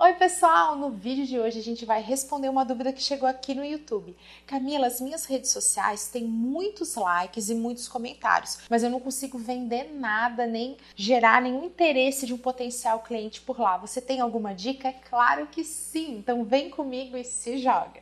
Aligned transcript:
Oi, 0.00 0.12
pessoal! 0.12 0.76
No 0.76 0.90
vídeo 0.90 1.26
de 1.26 1.40
hoje 1.40 1.58
a 1.58 1.62
gente 1.62 1.84
vai 1.84 2.00
responder 2.00 2.48
uma 2.48 2.64
dúvida 2.64 2.92
que 2.92 3.02
chegou 3.02 3.28
aqui 3.28 3.52
no 3.52 3.64
YouTube. 3.64 4.14
Camila, 4.46 4.86
as 4.86 5.00
minhas 5.00 5.24
redes 5.24 5.50
sociais 5.50 6.06
têm 6.06 6.22
muitos 6.22 6.94
likes 6.94 7.50
e 7.50 7.54
muitos 7.56 7.88
comentários, 7.88 8.60
mas 8.70 8.84
eu 8.84 8.90
não 8.90 9.00
consigo 9.00 9.36
vender 9.38 9.92
nada 9.92 10.46
nem 10.46 10.76
gerar 10.94 11.42
nenhum 11.42 11.64
interesse 11.64 12.26
de 12.26 12.32
um 12.32 12.38
potencial 12.38 13.00
cliente 13.00 13.40
por 13.40 13.58
lá. 13.58 13.76
Você 13.76 14.00
tem 14.00 14.20
alguma 14.20 14.54
dica? 14.54 14.86
É 14.86 14.92
claro 14.92 15.48
que 15.48 15.64
sim! 15.64 16.12
Então 16.18 16.44
vem 16.44 16.70
comigo 16.70 17.16
e 17.16 17.24
se 17.24 17.58
joga! 17.58 18.00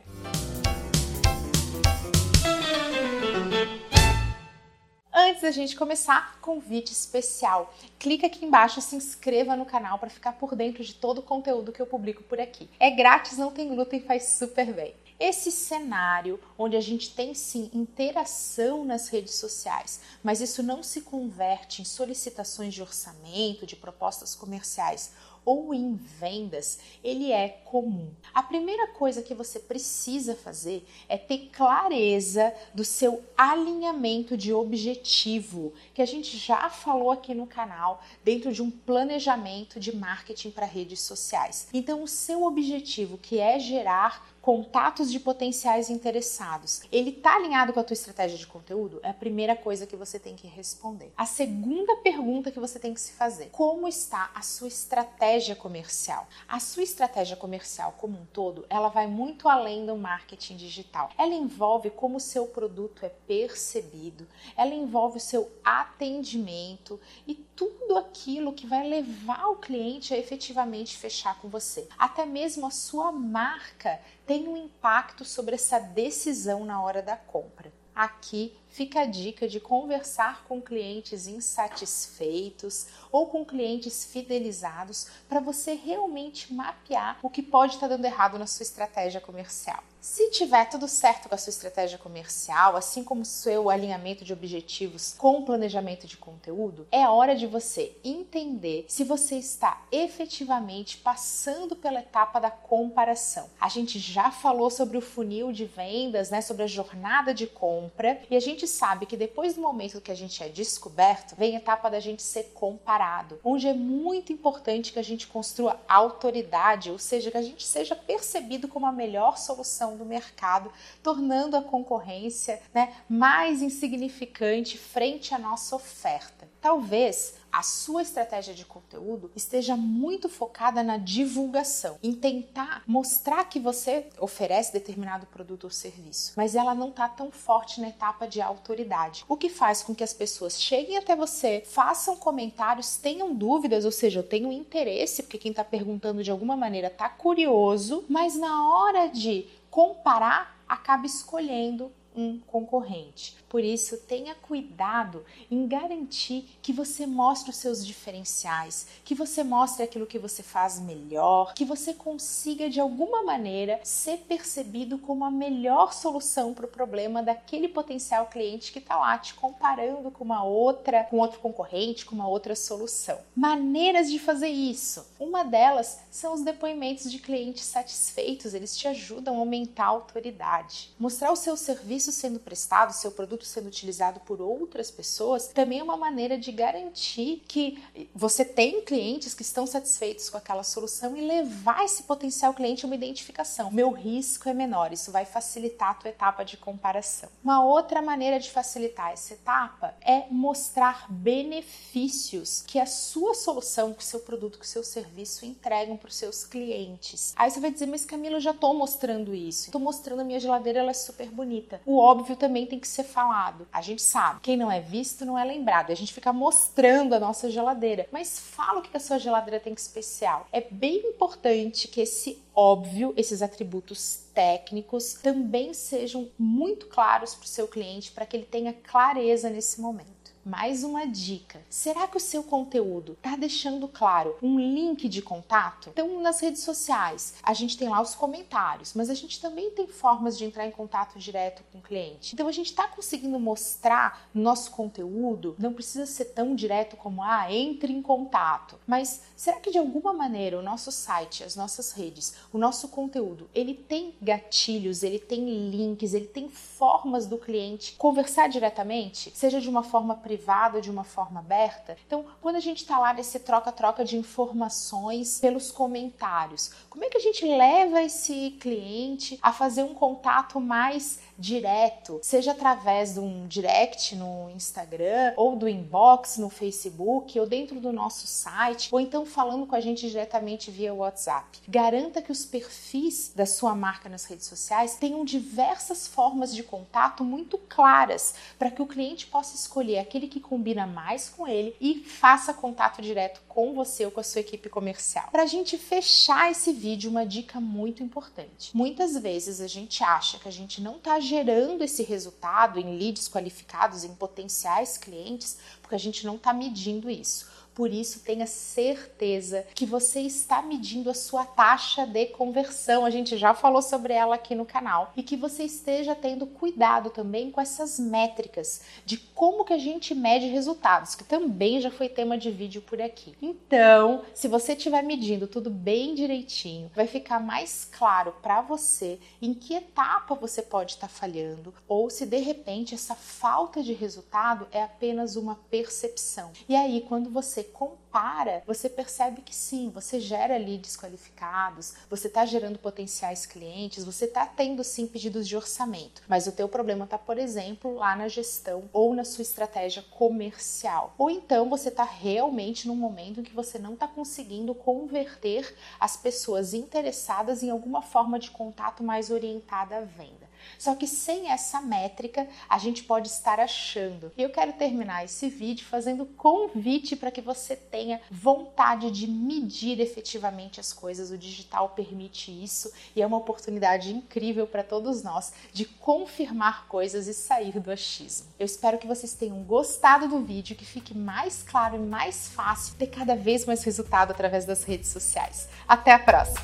Antes 5.27 5.41
da 5.41 5.51
gente 5.51 5.75
começar, 5.75 6.39
convite 6.39 6.93
especial. 6.93 7.73
Clica 7.99 8.27
aqui 8.27 8.45
embaixo 8.45 8.79
se 8.79 8.95
inscreva 8.95 9.57
no 9.57 9.65
canal 9.65 9.99
para 9.99 10.09
ficar 10.09 10.31
por 10.31 10.55
dentro 10.55 10.81
de 10.81 10.93
todo 10.93 11.17
o 11.17 11.21
conteúdo 11.21 11.73
que 11.73 11.81
eu 11.81 11.85
publico 11.85 12.23
por 12.23 12.39
aqui. 12.39 12.69
É 12.79 12.89
grátis, 12.89 13.37
não 13.37 13.51
tem 13.51 13.67
glúten, 13.67 13.99
faz 13.99 14.23
super 14.23 14.73
bem. 14.73 14.95
Esse 15.19 15.51
cenário 15.51 16.39
onde 16.57 16.77
a 16.77 16.81
gente 16.81 17.13
tem 17.13 17.33
sim 17.33 17.69
interação 17.73 18.85
nas 18.85 19.09
redes 19.09 19.35
sociais, 19.35 19.99
mas 20.23 20.39
isso 20.39 20.63
não 20.63 20.81
se 20.81 21.01
converte 21.01 21.81
em 21.81 21.85
solicitações 21.85 22.73
de 22.73 22.81
orçamento, 22.81 23.65
de 23.65 23.75
propostas 23.75 24.33
comerciais 24.33 25.11
ou 25.47 25.73
em 25.73 25.95
vendas, 25.95 26.77
ele 27.01 27.31
é 27.31 27.47
comum. 27.63 28.09
A 28.33 28.43
primeira 28.43 28.87
coisa 28.87 29.21
que 29.21 29.33
você 29.33 29.59
precisa 29.59 30.35
fazer 30.35 30.85
é 31.07 31.17
ter 31.17 31.49
clareza 31.53 32.53
do 32.73 32.83
seu 32.83 33.23
alinhamento 33.37 34.35
de 34.35 34.51
objetivo, 34.51 35.73
que 35.93 36.01
a 36.01 36.05
gente 36.05 36.37
já 36.37 36.69
falou 36.69 37.11
aqui 37.11 37.33
no 37.33 37.47
canal, 37.47 38.03
dentro 38.25 38.51
de 38.51 38.61
um 38.61 38.69
planejamento 38.69 39.79
de 39.79 39.95
marketing 39.95 40.51
para 40.51 40.65
redes 40.65 40.99
sociais. 40.99 41.69
Então, 41.73 42.03
o 42.03 42.09
seu 42.09 42.43
objetivo, 42.43 43.17
que 43.17 43.39
é 43.39 43.57
gerar 43.57 44.27
contatos 44.47 45.11
de 45.11 45.19
potenciais 45.19 45.89
interessados, 45.89 46.79
ele 46.89 47.09
está 47.09 47.35
alinhado 47.35 47.73
com 47.73 47.81
a 47.81 47.83
tua 47.83 47.93
estratégia 47.93 48.37
de 48.37 48.47
conteúdo? 48.47 48.97
É 49.03 49.09
a 49.09 49.13
primeira 49.13 49.57
coisa 49.57 49.85
que 49.85 49.97
você 49.97 50.17
tem 50.17 50.37
que 50.37 50.47
responder. 50.47 51.11
A 51.17 51.25
segunda 51.25 51.97
pergunta 51.97 52.49
que 52.49 52.57
você 52.57 52.79
tem 52.79 52.93
que 52.93 53.01
se 53.01 53.11
fazer: 53.11 53.49
como 53.51 53.89
está 53.89 54.31
a 54.33 54.41
sua 54.41 54.69
estratégia 54.69 55.53
comercial? 55.53 56.29
A 56.47 56.61
sua 56.61 56.83
estratégia 56.83 57.35
comercial 57.35 57.95
como 57.97 58.17
um 58.17 58.25
todo, 58.27 58.65
ela 58.69 58.87
vai 58.87 59.05
muito 59.05 59.49
além 59.49 59.85
do 59.85 59.97
marketing 59.97 60.55
digital. 60.55 61.09
Ela 61.17 61.33
envolve 61.33 61.89
como 61.89 62.15
o 62.15 62.21
seu 62.21 62.47
produto 62.47 63.05
é 63.05 63.09
percebido, 63.09 64.25
ela 64.55 64.73
envolve 64.73 65.17
o 65.17 65.19
seu 65.19 65.51
atendimento 65.61 66.97
e 67.27 67.35
tudo 67.57 67.97
aquilo 67.97 68.53
que 68.53 68.67
vai 68.67 68.87
levar 68.87 69.47
o 69.47 69.55
cliente 69.55 70.13
a 70.13 70.17
efetivamente 70.17 70.95
fechar 70.95 71.41
com 71.41 71.49
você. 71.49 71.89
Até 71.97 72.23
mesmo 72.23 72.67
a 72.67 72.71
sua 72.71 73.11
marca 73.11 73.99
tem 74.27 74.47
um 74.47 74.55
impacto 74.55 75.25
sobre 75.25 75.55
essa 75.55 75.79
decisão 75.79 76.63
na 76.63 76.79
hora 76.79 77.01
da 77.01 77.17
compra. 77.17 77.73
Aqui 77.95 78.55
fica 78.67 79.01
a 79.01 79.05
dica 79.05 79.47
de 79.47 79.59
conversar 79.59 80.45
com 80.47 80.61
clientes 80.61 81.25
insatisfeitos 81.25 82.85
ou 83.11 83.25
com 83.25 83.43
clientes 83.43 84.05
fidelizados 84.05 85.07
para 85.27 85.39
você 85.39 85.73
realmente 85.73 86.53
mapear 86.53 87.17
o 87.23 87.29
que 87.29 87.41
pode 87.41 87.73
estar 87.73 87.87
dando 87.87 88.05
errado 88.05 88.37
na 88.37 88.45
sua 88.45 88.61
estratégia 88.61 89.19
comercial. 89.19 89.83
Se 90.09 90.29
tiver 90.29 90.65
tudo 90.69 90.87
certo 90.87 91.27
com 91.27 91.35
a 91.35 91.37
sua 91.37 91.51
estratégia 91.51 91.97
comercial, 91.97 92.77
assim 92.77 93.03
como 93.03 93.25
seu 93.25 93.69
alinhamento 93.69 94.23
de 94.23 94.31
objetivos 94.31 95.13
com 95.17 95.39
o 95.39 95.45
planejamento 95.45 96.07
de 96.07 96.15
conteúdo, 96.15 96.87
é 96.91 97.05
hora 97.07 97.35
de 97.35 97.45
você 97.45 97.95
entender 98.05 98.85
se 98.87 99.03
você 99.03 99.35
está 99.35 99.85
efetivamente 99.91 100.97
passando 100.97 101.75
pela 101.75 101.99
etapa 101.99 102.39
da 102.39 102.49
comparação. 102.49 103.49
A 103.59 103.67
gente 103.67 103.99
já 103.99 104.31
falou 104.31 104.69
sobre 104.69 104.97
o 104.97 105.01
funil 105.01 105.51
de 105.51 105.65
vendas, 105.65 106.29
né, 106.31 106.39
sobre 106.39 106.63
a 106.63 106.67
jornada 106.67 107.33
de 107.33 107.45
compra, 107.45 108.21
e 108.29 108.35
a 108.35 108.39
gente 108.39 108.65
sabe 108.65 109.05
que 109.05 109.17
depois 109.17 109.55
do 109.55 109.61
momento 109.61 110.01
que 110.01 110.11
a 110.11 110.15
gente 110.15 110.41
é 110.41 110.47
descoberto, 110.47 111.35
vem 111.35 111.55
a 111.55 111.59
etapa 111.59 111.89
da 111.89 111.99
gente 111.99 112.23
ser 112.23 112.51
comparado, 112.53 113.41
onde 113.43 113.67
é 113.67 113.73
muito 113.73 114.31
importante 114.31 114.93
que 114.93 114.99
a 114.99 115.03
gente 115.03 115.27
construa 115.27 115.77
autoridade, 115.87 116.89
ou 116.89 116.97
seja, 116.97 117.29
que 117.29 117.37
a 117.37 117.41
gente 117.41 117.67
seja 117.67 117.93
percebido 117.93 118.69
como 118.69 118.85
a 118.85 118.91
melhor 118.91 119.37
solução 119.37 119.96
do 119.97 120.05
mercado, 120.05 120.71
tornando 121.03 121.57
a 121.57 121.61
concorrência 121.61 122.61
né, 122.73 122.93
mais 123.09 123.61
insignificante 123.61 124.77
frente 124.77 125.33
à 125.33 125.39
nossa 125.39 125.75
oferta. 125.75 126.47
Talvez 126.61 127.35
a 127.51 127.63
sua 127.63 128.01
estratégia 128.01 128.53
de 128.53 128.65
conteúdo 128.65 129.31
esteja 129.35 129.75
muito 129.75 130.29
focada 130.29 130.83
na 130.83 130.97
divulgação, 130.97 131.97
em 132.03 132.13
tentar 132.13 132.83
mostrar 132.85 133.45
que 133.45 133.59
você 133.59 134.07
oferece 134.19 134.73
determinado 134.73 135.25
produto 135.25 135.63
ou 135.63 135.69
serviço, 135.69 136.33
mas 136.35 136.55
ela 136.55 136.75
não 136.75 136.89
está 136.89 137.07
tão 137.07 137.31
forte 137.31 137.81
na 137.81 137.89
etapa 137.89 138.27
de 138.27 138.41
autoridade, 138.41 139.25
o 139.27 139.37
que 139.37 139.49
faz 139.49 139.81
com 139.81 139.95
que 139.95 140.03
as 140.03 140.13
pessoas 140.13 140.61
cheguem 140.61 140.97
até 140.97 141.15
você, 141.15 141.63
façam 141.65 142.15
comentários, 142.17 142.97
tenham 142.97 143.33
dúvidas, 143.33 143.85
ou 143.85 143.91
seja, 143.91 144.19
eu 144.19 144.23
tenho 144.23 144.51
interesse, 144.51 145.23
porque 145.23 145.37
quem 145.37 145.51
está 145.51 145.63
perguntando 145.63 146.23
de 146.23 146.29
alguma 146.29 146.55
maneira 146.55 146.87
está 146.87 147.09
curioso, 147.09 148.05
mas 148.07 148.35
na 148.35 148.69
hora 148.69 149.07
de 149.07 149.47
comparar, 149.77 150.57
acaba 150.67 151.05
escolhendo 151.05 151.91
um 152.17 152.39
concorrente. 152.39 153.37
Por 153.47 153.63
isso, 153.63 153.97
tenha 153.99 154.35
cuidado 154.35 155.23
em 155.49 155.67
garantir 155.67 156.49
que 156.61 156.73
você 156.73 157.05
mostre 157.05 157.51
os 157.51 157.57
seus 157.57 157.85
diferenciais, 157.85 158.87
que 159.05 159.15
você 159.15 159.43
mostre 159.43 159.83
aquilo 159.83 160.07
que 160.07 160.19
você 160.19 160.41
faz 160.41 160.79
melhor, 160.79 161.53
que 161.53 161.63
você 161.63 161.93
consiga 161.93 162.69
de 162.69 162.79
alguma 162.79 163.23
maneira 163.23 163.79
ser 163.83 164.17
percebido 164.27 164.97
como 164.97 165.23
a 165.23 165.31
melhor 165.31 165.93
solução 165.93 166.53
para 166.53 166.65
o 166.65 166.69
problema 166.69 167.21
daquele 167.21 167.67
potencial 167.67 168.25
cliente 168.25 168.71
que 168.71 168.79
está 168.79 168.97
lá 168.97 169.17
te 169.17 169.35
comparando 169.35 170.09
com 170.09 170.23
uma 170.23 170.43
outra, 170.43 171.03
com 171.03 171.17
outro 171.17 171.39
concorrente, 171.39 172.05
com 172.05 172.15
uma 172.15 172.27
outra 172.27 172.55
solução. 172.55 173.19
Maneiras 173.35 174.09
de 174.09 174.17
fazer 174.17 174.49
isso. 174.49 175.05
Uma 175.19 175.43
delas 175.43 175.99
são 176.09 176.33
os 176.33 176.41
depoimentos 176.41 177.11
de 177.11 177.19
clientes 177.19 177.63
satisfeitos, 177.63 178.53
eles 178.53 178.75
te 178.75 178.87
ajudam 178.87 179.35
a 179.35 179.39
aumentar 179.39 179.85
a 179.85 179.87
autoridade. 179.87 180.89
Mostrar 180.99 181.31
o 181.31 181.35
seu 181.35 181.55
serviço 181.55 182.06
serviço 182.07 182.11
sendo 182.11 182.39
prestado, 182.39 182.93
seu 182.93 183.11
produto 183.11 183.45
sendo 183.45 183.67
utilizado 183.67 184.19
por 184.21 184.41
outras 184.41 184.89
pessoas, 184.89 185.47
também 185.47 185.79
é 185.79 185.83
uma 185.83 185.97
maneira 185.97 186.37
de 186.37 186.51
garantir 186.51 187.43
que 187.47 187.81
você 188.13 188.43
tem 188.43 188.81
clientes 188.81 189.33
que 189.33 189.41
estão 189.41 189.65
satisfeitos 189.67 190.29
com 190.29 190.37
aquela 190.37 190.63
solução 190.63 191.15
e 191.15 191.21
levar 191.21 191.83
esse 191.83 192.03
potencial 192.03 192.53
cliente 192.53 192.85
a 192.85 192.87
uma 192.87 192.95
identificação. 192.95 193.71
Meu 193.71 193.91
risco 193.91 194.49
é 194.49 194.53
menor, 194.53 194.93
isso 194.93 195.11
vai 195.11 195.25
facilitar 195.25 195.91
a 195.91 195.93
tua 195.93 196.09
etapa 196.09 196.43
de 196.43 196.57
comparação. 196.57 197.29
Uma 197.43 197.63
outra 197.63 198.01
maneira 198.01 198.39
de 198.39 198.49
facilitar 198.49 199.11
essa 199.11 199.33
etapa 199.33 199.93
é 200.01 200.25
mostrar 200.29 201.05
benefícios 201.09 202.63
que 202.65 202.79
a 202.79 202.85
sua 202.85 203.33
solução, 203.33 203.93
que 203.93 204.03
o 204.03 204.05
seu 204.05 204.19
produto, 204.19 204.59
que 204.59 204.65
o 204.65 204.67
seu 204.67 204.83
serviço 204.83 205.45
entregam 205.45 205.97
para 205.97 206.09
os 206.09 206.15
seus 206.15 206.43
clientes. 206.43 207.33
Aí 207.35 207.49
você 207.49 207.59
vai 207.59 207.71
dizer, 207.71 207.85
mas 207.85 208.05
Camila, 208.05 208.37
eu 208.37 208.41
já 208.41 208.51
estou 208.51 208.73
mostrando 208.73 209.33
isso. 209.33 209.65
Estou 209.65 209.81
mostrando 209.81 210.21
a 210.21 210.23
minha 210.23 210.39
geladeira, 210.39 210.79
ela 210.79 210.91
é 210.91 210.93
super 210.93 211.29
bonita. 211.29 211.81
O 211.85 211.96
óbvio 211.97 212.35
também 212.35 212.65
tem 212.65 212.79
que 212.79 212.87
ser 212.87 213.03
falado. 213.03 213.67
A 213.71 213.81
gente 213.81 214.01
sabe, 214.01 214.39
quem 214.41 214.57
não 214.57 214.71
é 214.71 214.79
visto 214.79 215.25
não 215.25 215.37
é 215.37 215.43
lembrado. 215.43 215.91
A 215.91 215.95
gente 215.95 216.13
fica 216.13 216.31
mostrando 216.33 217.13
a 217.13 217.19
nossa 217.19 217.49
geladeira. 217.49 218.07
Mas 218.11 218.39
fala 218.39 218.79
o 218.79 218.81
que 218.81 218.95
a 218.95 218.99
sua 218.99 219.19
geladeira 219.19 219.59
tem 219.59 219.73
de 219.73 219.81
especial. 219.81 220.47
É 220.51 220.61
bem 220.61 220.97
importante 221.07 221.87
que 221.87 222.01
esse 222.01 222.41
óbvio, 222.53 223.13
esses 223.15 223.41
atributos 223.41 224.25
técnicos 224.33 225.13
também 225.13 225.73
sejam 225.73 226.29
muito 226.37 226.87
claros 226.87 227.35
para 227.35 227.45
o 227.45 227.47
seu 227.47 227.67
cliente 227.67 228.11
para 228.11 228.25
que 228.25 228.35
ele 228.35 228.45
tenha 228.45 228.73
clareza 228.73 229.49
nesse 229.49 229.79
momento 229.79 230.16
mais 230.47 230.81
uma 230.81 231.05
dica. 231.05 231.61
Será 231.69 232.07
que 232.07 232.15
o 232.15 232.21
seu 232.21 232.41
conteúdo 232.41 233.13
está 233.13 233.35
deixando 233.35 233.85
claro 233.85 234.37
um 234.41 234.57
link 234.57 235.09
de 235.09 235.21
contato? 235.21 235.89
Então, 235.89 236.21
nas 236.21 236.39
redes 236.39 236.63
sociais, 236.63 237.35
a 237.43 237.53
gente 237.53 237.77
tem 237.77 237.89
lá 237.89 238.01
os 238.01 238.15
comentários, 238.15 238.93
mas 238.93 239.09
a 239.09 239.13
gente 239.13 239.41
também 239.41 239.71
tem 239.71 239.87
formas 239.87 240.37
de 240.37 240.45
entrar 240.45 240.65
em 240.65 240.71
contato 240.71 241.19
direto 241.19 241.63
com 241.69 241.79
o 241.79 241.81
cliente. 241.81 242.33
Então, 242.33 242.47
a 242.47 242.51
gente 242.53 242.67
está 242.67 242.87
conseguindo 242.87 243.37
mostrar 243.37 244.29
no 244.33 244.41
nosso 244.41 244.71
conteúdo, 244.71 245.53
não 245.59 245.73
precisa 245.73 246.05
ser 246.05 246.25
tão 246.25 246.55
direto 246.55 246.95
como, 246.95 247.21
ah, 247.21 247.51
entre 247.51 247.91
em 247.91 248.01
contato. 248.01 248.79
Mas 248.87 249.23
será 249.35 249.59
que 249.59 249.71
de 249.71 249.77
alguma 249.77 250.13
maneira 250.13 250.57
o 250.57 250.63
nosso 250.63 250.93
site, 250.93 251.43
as 251.43 251.57
nossas 251.57 251.91
redes, 251.91 252.35
o 252.53 252.57
nosso 252.57 252.87
conteúdo, 252.87 253.49
ele 253.53 253.73
tem 253.73 254.15
gatilhos, 254.21 255.03
ele 255.03 255.19
tem 255.19 255.69
links, 255.69 256.13
ele 256.13 256.27
tem 256.27 256.47
formas 256.47 257.25
do 257.25 257.37
cliente 257.37 257.95
conversar 257.97 258.47
diretamente, 258.47 259.29
seja 259.35 259.59
de 259.59 259.67
uma 259.67 259.83
forma 259.83 260.15
privada 260.15 260.36
privado 260.37 260.79
de 260.79 260.91
uma 260.91 261.03
forma 261.03 261.39
aberta? 261.39 261.97
Então, 262.05 262.25
quando 262.39 262.57
a 262.57 262.59
gente 262.59 262.77
está 262.83 262.99
lá 262.99 263.11
nesse 263.11 263.39
troca-troca 263.39 264.05
de 264.05 264.17
informações 264.17 265.39
pelos 265.39 265.71
comentários, 265.71 266.71
como 266.89 267.03
é 267.03 267.09
que 267.09 267.17
a 267.17 267.21
gente 267.21 267.43
leva 267.45 268.03
esse 268.03 268.51
cliente 268.59 269.39
a 269.41 269.51
fazer 269.51 269.83
um 269.83 269.95
contato 269.95 270.59
mais 270.59 271.19
direto, 271.37 272.19
seja 272.21 272.51
através 272.51 273.13
de 273.13 273.19
um 273.19 273.47
direct 273.47 274.15
no 274.15 274.49
Instagram 274.49 275.33
ou 275.37 275.55
do 275.55 275.67
inbox 275.67 276.37
no 276.37 276.49
Facebook 276.49 277.39
ou 277.39 277.47
dentro 277.47 277.79
do 277.79 277.91
nosso 277.91 278.27
site, 278.27 278.89
ou 278.91 278.99
então 278.99 279.25
falando 279.25 279.65
com 279.65 279.75
a 279.75 279.81
gente 279.81 280.09
diretamente 280.09 280.71
via 280.71 280.93
WhatsApp. 280.93 281.59
Garanta 281.67 282.21
que 282.21 282.31
os 282.31 282.45
perfis 282.45 283.31
da 283.35 283.45
sua 283.45 283.75
marca 283.75 284.09
nas 284.09 284.25
redes 284.25 284.47
sociais 284.47 284.95
tenham 284.95 285.25
diversas 285.25 286.07
formas 286.07 286.53
de 286.53 286.63
contato 286.63 287.23
muito 287.23 287.57
claras 287.57 288.35
para 288.57 288.71
que 288.71 288.81
o 288.81 288.87
cliente 288.87 289.27
possa 289.27 289.55
escolher 289.55 289.99
aquele 289.99 290.26
que 290.27 290.39
combina 290.39 290.85
mais 290.85 291.29
com 291.29 291.47
ele 291.47 291.75
e 291.79 292.03
faça 292.03 292.53
contato 292.53 293.01
direto 293.01 293.41
com 293.47 293.73
você 293.73 294.05
ou 294.05 294.11
com 294.11 294.19
a 294.19 294.23
sua 294.23 294.41
equipe 294.41 294.69
comercial. 294.69 295.29
Para 295.31 295.43
a 295.43 295.47
gente 295.47 295.77
fechar 295.77 296.51
esse 296.51 296.71
vídeo, 296.71 297.09
uma 297.09 297.25
dica 297.25 297.59
muito 297.59 298.03
importante. 298.03 298.75
Muitas 298.75 299.17
vezes 299.17 299.61
a 299.61 299.67
gente 299.67 300.03
acha 300.03 300.39
que 300.39 300.47
a 300.47 300.51
gente 300.51 300.81
não 300.81 300.97
está 300.97 301.19
gerando 301.19 301.83
esse 301.83 302.03
resultado 302.03 302.79
em 302.79 302.97
leads 302.97 303.27
qualificados, 303.27 304.03
em 304.03 304.15
potenciais 304.15 304.97
clientes, 304.97 305.57
porque 305.81 305.95
a 305.95 305.99
gente 305.99 306.25
não 306.25 306.35
está 306.35 306.53
medindo 306.53 307.09
isso. 307.09 307.47
Por 307.77 307.93
isso, 307.93 308.21
tenha 308.21 308.47
certeza 308.47 309.63
que 309.75 309.85
você 309.85 310.21
está 310.21 310.63
medindo 310.63 311.11
a 311.11 311.13
sua 311.13 311.45
taxa 311.45 312.07
de 312.07 312.25
conversão. 312.25 313.05
A 313.05 313.11
gente 313.11 313.37
já 313.37 313.53
falou 313.53 313.83
sobre 313.83 314.15
ela 314.15 314.33
aqui 314.33 314.55
no 314.55 314.65
canal. 314.65 315.13
E 315.15 315.21
que 315.21 315.37
você 315.37 315.61
esteja 315.61 316.15
tendo 316.15 316.47
cuidado 316.47 317.11
também 317.11 317.51
com 317.51 317.61
essas 317.61 317.99
métricas 317.99 318.81
de 319.05 319.17
como 319.17 319.63
que 319.63 319.73
a 319.73 319.77
gente 319.77 320.15
mede 320.15 320.47
resultados, 320.47 321.13
que 321.13 321.23
também 321.23 321.79
já 321.79 321.91
foi 321.91 322.09
tema 322.09 322.35
de 322.35 322.49
vídeo 322.49 322.81
por 322.81 322.99
aqui. 322.99 323.35
Então, 323.39 324.23
se 324.33 324.47
você 324.47 324.73
estiver 324.73 325.03
medindo 325.03 325.45
tudo 325.45 325.69
bem 325.69 326.15
direitinho, 326.15 326.89
vai 326.95 327.05
ficar 327.05 327.39
mais 327.39 327.85
claro 327.85 328.33
para 328.41 328.59
você 328.59 329.19
em 329.39 329.53
que 329.53 329.75
etapa 329.75 330.33
você 330.33 330.63
pode 330.63 330.93
estar 330.93 331.09
falhando 331.09 331.71
ou 331.87 332.09
se 332.09 332.25
de 332.25 332.37
repente 332.37 332.95
essa 332.95 333.13
falta 333.13 333.83
de 333.83 333.93
resultado 333.93 334.67
é 334.71 334.81
apenas 334.81 335.35
uma 335.35 335.53
percepção. 335.69 336.51
E 336.67 336.75
aí, 336.75 337.05
quando 337.07 337.29
você 337.29 337.66
com 337.73 337.97
compara, 338.17 338.63
você 338.65 338.89
percebe 338.89 339.43
que 339.43 339.55
sim, 339.55 339.91
você 339.91 340.19
gera 340.19 340.57
leads 340.57 340.97
qualificados, 340.97 341.93
você 342.09 342.27
está 342.27 342.45
gerando 342.47 342.79
potenciais 342.79 343.45
clientes, 343.45 344.03
você 344.03 344.25
está 344.25 344.43
tendo 344.43 344.83
sim 344.83 345.05
pedidos 345.05 345.47
de 345.47 345.55
orçamento, 345.55 346.23
mas 346.27 346.47
o 346.47 346.51
teu 346.51 346.67
problema 346.67 347.05
está, 347.05 347.17
por 347.17 347.37
exemplo, 347.37 347.93
lá 347.93 348.15
na 348.15 348.27
gestão 348.27 348.89
ou 348.91 349.13
na 349.13 349.23
sua 349.23 349.43
estratégia 349.43 350.03
comercial. 350.09 351.13
Ou 351.15 351.29
então 351.29 351.69
você 351.69 351.89
está 351.89 352.03
realmente 352.03 352.87
num 352.87 352.95
momento 352.95 353.39
em 353.39 353.43
que 353.43 353.53
você 353.53 353.77
não 353.77 353.93
está 353.93 354.07
conseguindo 354.07 354.73
converter 354.73 355.75
as 355.99 356.17
pessoas 356.17 356.73
interessadas 356.73 357.61
em 357.61 357.69
alguma 357.69 358.01
forma 358.01 358.39
de 358.39 358.49
contato 358.49 359.03
mais 359.03 359.29
orientada 359.29 359.97
à 359.97 360.01
venda. 360.01 360.47
Só 360.77 360.95
que 360.95 361.07
sem 361.07 361.51
essa 361.51 361.81
métrica, 361.81 362.47
a 362.67 362.77
gente 362.77 363.03
pode 363.03 363.27
estar 363.27 363.59
achando. 363.59 364.31
E 364.37 364.41
eu 364.41 364.49
quero 364.49 364.73
terminar 364.73 365.23
esse 365.23 365.49
vídeo 365.49 365.85
fazendo 365.85 366.25
convite 366.25 367.15
para 367.15 367.31
que 367.31 367.41
você 367.41 367.75
tenha 368.07 368.21
vontade 368.31 369.11
de 369.11 369.27
medir 369.27 369.99
efetivamente 369.99 370.79
as 370.79 370.93
coisas. 370.93 371.29
O 371.29 371.37
digital 371.37 371.89
permite 371.89 372.51
isso 372.51 372.89
e 373.13 373.21
é 373.21 373.27
uma 373.27 373.35
oportunidade 373.35 374.13
incrível 374.13 374.65
para 374.65 374.81
todos 374.81 375.21
nós 375.23 375.51
de 375.73 375.83
confirmar 375.83 376.87
coisas 376.87 377.27
e 377.27 377.33
sair 377.33 377.77
do 377.79 377.91
achismo. 377.91 378.47
Eu 378.57 378.65
espero 378.65 378.97
que 378.97 379.05
vocês 379.07 379.33
tenham 379.33 379.61
gostado 379.63 380.29
do 380.29 380.39
vídeo, 380.39 380.75
que 380.75 380.85
fique 380.85 381.13
mais 381.13 381.63
claro 381.63 381.97
e 381.97 381.99
mais 381.99 382.47
fácil 382.47 382.95
ter 382.95 383.07
cada 383.07 383.35
vez 383.35 383.65
mais 383.65 383.83
resultado 383.83 384.31
através 384.31 384.63
das 384.63 384.85
redes 384.85 385.09
sociais. 385.09 385.67
Até 385.85 386.13
a 386.13 386.19
próxima! 386.19 386.61